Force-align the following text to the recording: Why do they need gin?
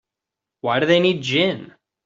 Why 0.61 0.79
do 0.79 0.87
they 0.87 0.99
need 0.99 1.21
gin? 1.21 1.75